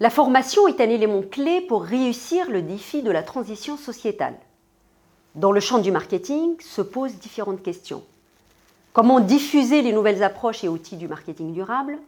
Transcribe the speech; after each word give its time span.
La 0.00 0.10
formation 0.10 0.66
est 0.66 0.80
un 0.80 0.88
élément 0.90 1.22
clé 1.22 1.60
pour 1.60 1.84
réussir 1.84 2.50
le 2.50 2.60
défi 2.60 3.02
de 3.02 3.10
la 3.12 3.22
transition 3.22 3.76
sociétale? 3.76 4.36
Dans 5.34 5.52
le 5.52 5.60
champ 5.60 5.78
du 5.78 5.90
marketing 5.90 6.60
se 6.60 6.82
posent 6.82 7.14
différentes 7.14 7.62
questions. 7.62 8.02
Comment 8.92 9.20
diffuser 9.20 9.80
les 9.80 9.92
nouvelles 9.92 10.22
approches 10.22 10.62
et 10.64 10.68
outils 10.68 10.96
du 10.96 11.08
marketing 11.08 11.54
durable 11.54 11.98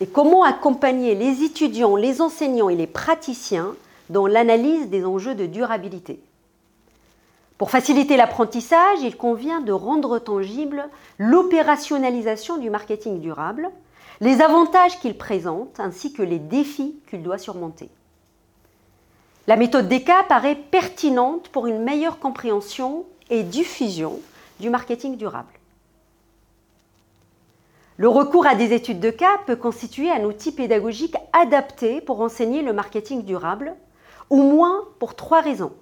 Et 0.00 0.06
comment 0.06 0.44
accompagner 0.44 1.14
les 1.14 1.42
étudiants, 1.42 1.96
les 1.96 2.22
enseignants 2.22 2.70
et 2.70 2.76
les 2.76 2.86
praticiens 2.86 3.74
dans 4.08 4.26
l'analyse 4.26 4.88
des 4.88 5.04
enjeux 5.04 5.34
de 5.34 5.44
durabilité 5.44 6.18
Pour 7.58 7.70
faciliter 7.70 8.16
l'apprentissage, 8.16 9.02
il 9.02 9.18
convient 9.18 9.60
de 9.60 9.72
rendre 9.72 10.18
tangible 10.18 10.88
l'opérationnalisation 11.18 12.56
du 12.56 12.70
marketing 12.70 13.20
durable 13.20 13.70
les 14.22 14.42
avantages 14.42 14.98
qu'il 15.00 15.16
présente 15.16 15.80
ainsi 15.80 16.12
que 16.12 16.22
les 16.22 16.38
défis 16.38 16.94
qu'il 17.08 17.22
doit 17.22 17.38
surmonter. 17.38 17.88
La 19.50 19.56
méthode 19.56 19.88
des 19.88 20.04
cas 20.04 20.22
paraît 20.22 20.54
pertinente 20.54 21.48
pour 21.48 21.66
une 21.66 21.82
meilleure 21.82 22.20
compréhension 22.20 23.04
et 23.30 23.42
diffusion 23.42 24.20
du 24.60 24.70
marketing 24.70 25.16
durable. 25.16 25.52
Le 27.96 28.06
recours 28.06 28.46
à 28.46 28.54
des 28.54 28.72
études 28.72 29.00
de 29.00 29.10
cas 29.10 29.38
peut 29.46 29.56
constituer 29.56 30.08
un 30.08 30.22
outil 30.22 30.52
pédagogique 30.52 31.16
adapté 31.32 32.00
pour 32.00 32.20
enseigner 32.20 32.62
le 32.62 32.72
marketing 32.72 33.24
durable, 33.24 33.74
au 34.30 34.36
moins 34.36 34.84
pour 35.00 35.16
trois 35.16 35.40
raisons. 35.40 35.72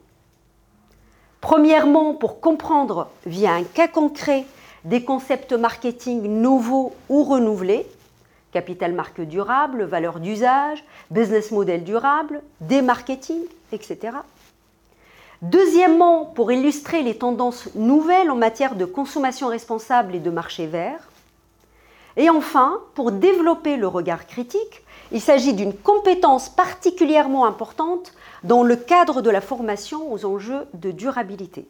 Premièrement, 1.42 2.14
pour 2.14 2.40
comprendre 2.40 3.10
via 3.26 3.52
un 3.52 3.64
cas 3.64 3.86
concret 3.86 4.46
des 4.84 5.04
concepts 5.04 5.52
marketing 5.52 6.22
nouveaux 6.40 6.94
ou 7.10 7.22
renouvelés, 7.22 7.86
capital 8.52 8.92
marque 8.92 9.20
durable, 9.20 9.84
valeur 9.84 10.20
d'usage, 10.20 10.84
business 11.10 11.50
model 11.50 11.84
durable, 11.84 12.42
démarketing, 12.60 13.42
etc. 13.72 14.18
Deuxièmement, 15.42 16.24
pour 16.24 16.50
illustrer 16.50 17.02
les 17.02 17.16
tendances 17.16 17.68
nouvelles 17.74 18.30
en 18.30 18.36
matière 18.36 18.74
de 18.74 18.84
consommation 18.84 19.48
responsable 19.48 20.14
et 20.16 20.20
de 20.20 20.30
marché 20.30 20.66
vert. 20.66 21.08
Et 22.16 22.28
enfin, 22.28 22.80
pour 22.94 23.12
développer 23.12 23.76
le 23.76 23.86
regard 23.86 24.26
critique, 24.26 24.82
il 25.12 25.20
s'agit 25.20 25.54
d'une 25.54 25.72
compétence 25.72 26.48
particulièrement 26.48 27.46
importante 27.46 28.12
dans 28.42 28.64
le 28.64 28.74
cadre 28.74 29.22
de 29.22 29.30
la 29.30 29.40
formation 29.40 30.12
aux 30.12 30.24
enjeux 30.24 30.66
de 30.74 30.90
durabilité. 30.90 31.66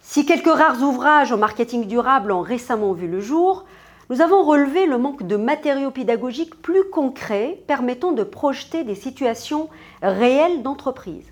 Si 0.00 0.26
quelques 0.26 0.52
rares 0.52 0.82
ouvrages 0.82 1.32
en 1.32 1.38
marketing 1.38 1.86
durable 1.86 2.32
ont 2.32 2.42
récemment 2.42 2.92
vu 2.92 3.06
le 3.06 3.20
jour, 3.20 3.64
nous 4.10 4.20
avons 4.20 4.42
relevé 4.42 4.86
le 4.86 4.98
manque 4.98 5.22
de 5.22 5.36
matériaux 5.36 5.90
pédagogiques 5.90 6.60
plus 6.60 6.84
concrets 6.90 7.62
permettant 7.66 8.12
de 8.12 8.24
projeter 8.24 8.84
des 8.84 8.94
situations 8.94 9.68
réelles 10.02 10.62
d'entreprise. 10.62 11.24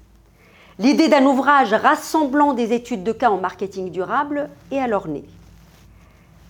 L'idée 0.79 1.09
d'un 1.09 1.27
ouvrage 1.27 1.75
rassemblant 1.75 2.55
des 2.55 2.73
études 2.73 3.05
de 3.05 3.13
cas 3.13 3.31
en 3.31 3.37
marketing 3.37 3.91
durable 3.91 4.49
est 4.71 4.79
alors 4.79 5.09
née. 5.09 5.25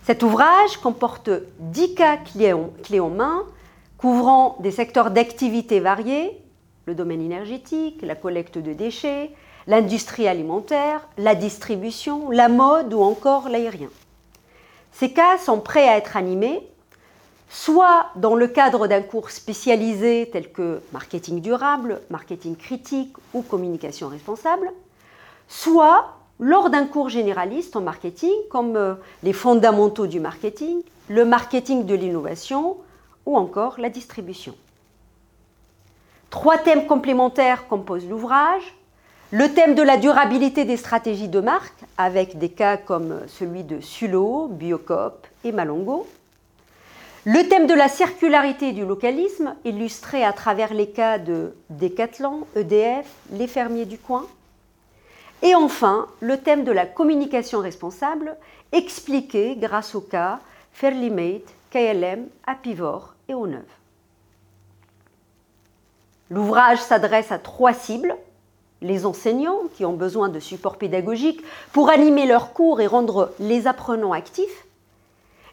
Cet 0.03 0.23
ouvrage 0.23 0.77
comporte 0.77 1.29
10 1.59 1.95
cas 1.95 2.17
clés 2.17 2.53
en 2.99 3.09
main 3.09 3.43
couvrant 3.97 4.57
des 4.61 4.71
secteurs 4.71 5.11
d'activité 5.11 5.79
variés, 5.79 6.41
le 6.85 6.95
domaine 6.95 7.21
énergétique, 7.21 8.01
la 8.01 8.15
collecte 8.15 8.57
de 8.57 8.73
déchets, 8.73 9.31
l'industrie 9.67 10.27
alimentaire, 10.27 11.07
la 11.17 11.35
distribution, 11.35 12.31
la 12.31 12.49
mode 12.49 12.93
ou 12.93 13.01
encore 13.01 13.47
l'aérien. 13.47 13.89
Ces 14.91 15.13
cas 15.13 15.37
sont 15.37 15.59
prêts 15.59 15.87
à 15.87 15.97
être 15.97 16.17
animés, 16.17 16.67
soit 17.49 18.07
dans 18.15 18.35
le 18.35 18.47
cadre 18.47 18.87
d'un 18.87 19.01
cours 19.01 19.29
spécialisé 19.29 20.29
tel 20.31 20.51
que 20.51 20.81
marketing 20.93 21.41
durable, 21.41 22.01
marketing 22.09 22.55
critique 22.55 23.15
ou 23.33 23.41
communication 23.41 24.07
responsable, 24.07 24.71
soit 25.47 26.17
lors 26.39 26.69
d'un 26.69 26.85
cours 26.85 27.09
généraliste 27.09 27.75
en 27.75 27.81
marketing 27.81 28.33
comme 28.49 28.75
euh, 28.75 28.95
les 29.21 29.33
fondamentaux 29.33 30.07
du 30.07 30.19
marketing, 30.19 30.81
le 31.07 31.25
marketing 31.25 31.85
de 31.85 31.93
l'innovation 31.93 32.77
ou 33.25 33.37
encore 33.37 33.79
la 33.79 33.89
distribution. 33.89 34.55
Trois 36.29 36.57
thèmes 36.57 36.87
complémentaires 36.87 37.67
composent 37.67 38.07
l'ouvrage, 38.07 38.63
le 39.33 39.53
thème 39.53 39.75
de 39.75 39.81
la 39.81 39.95
durabilité 39.95 40.65
des 40.65 40.75
stratégies 40.75 41.29
de 41.29 41.39
marque, 41.39 41.79
avec 41.97 42.37
des 42.37 42.49
cas 42.49 42.75
comme 42.75 43.21
celui 43.27 43.63
de 43.63 43.79
Sulo, 43.79 44.49
Biocop 44.49 45.25
et 45.45 45.53
Malongo. 45.53 46.05
Le 47.23 47.47
thème 47.47 47.65
de 47.65 47.73
la 47.73 47.87
circularité 47.87 48.73
du 48.73 48.85
localisme, 48.85 49.55
illustré 49.63 50.25
à 50.25 50.33
travers 50.33 50.73
les 50.73 50.89
cas 50.89 51.17
de 51.17 51.55
Decathlon, 51.69 52.45
EDF, 52.57 53.07
les 53.31 53.47
fermiers 53.47 53.85
du 53.85 53.97
coin. 53.97 54.25
Et 55.43 55.55
enfin, 55.55 56.07
le 56.19 56.37
thème 56.37 56.65
de 56.65 56.71
la 56.73 56.85
communication 56.85 57.59
responsable, 57.59 58.35
expliqué 58.73 59.55
grâce 59.55 59.95
aux 59.95 60.01
cas 60.01 60.39
Fairly 60.73 61.41
KLM, 61.71 62.27
Apivor 62.45 63.15
et 63.29 63.33
Oneuve. 63.33 63.61
L'ouvrage 66.29 66.79
s'adresse 66.79 67.31
à 67.31 67.39
trois 67.39 67.73
cibles 67.73 68.17
les 68.81 69.05
enseignants 69.05 69.59
qui 69.75 69.85
ont 69.85 69.93
besoin 69.93 70.29
de 70.29 70.39
support 70.39 70.77
pédagogique 70.77 71.41
pour 71.71 71.89
animer 71.89 72.25
leurs 72.25 72.53
cours 72.53 72.81
et 72.81 72.87
rendre 72.87 73.31
les 73.39 73.67
apprenants 73.67 74.13
actifs, 74.13 74.65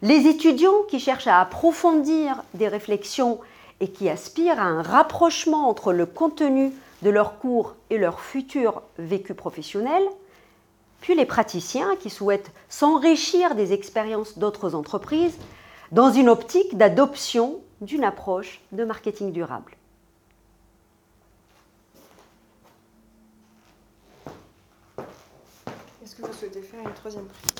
les 0.02 0.26
étudiants 0.26 0.82
qui 0.88 1.00
cherchent 1.00 1.26
à 1.26 1.40
approfondir 1.40 2.42
des 2.54 2.68
réflexions 2.68 3.38
et 3.80 3.88
qui 3.88 4.08
aspirent 4.08 4.60
à 4.60 4.64
un 4.64 4.82
rapprochement 4.82 5.68
entre 5.68 5.92
le 5.92 6.06
contenu 6.06 6.72
de 7.02 7.10
leurs 7.10 7.38
cours 7.38 7.74
et 7.90 7.98
leur 7.98 8.20
futur 8.20 8.82
vécu 8.98 9.34
professionnel, 9.34 10.02
puis 11.00 11.14
les 11.14 11.26
praticiens 11.26 11.94
qui 11.96 12.10
souhaitent 12.10 12.50
s'enrichir 12.68 13.54
des 13.54 13.72
expériences 13.72 14.38
d'autres 14.38 14.74
entreprises 14.74 15.38
dans 15.92 16.10
une 16.10 16.28
optique 16.28 16.76
d'adoption 16.76 17.60
d'une 17.80 18.04
approche 18.04 18.60
de 18.72 18.84
marketing 18.84 19.32
durable. 19.32 19.77
Est-ce 26.08 26.16
que 26.16 26.26
vous 26.26 26.32
souhaitez 26.32 26.62
faire 26.62 26.80
une 26.80 26.94
troisième 26.94 27.26
prise? 27.26 27.57